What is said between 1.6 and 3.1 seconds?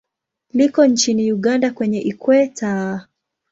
kwenye Ikweta.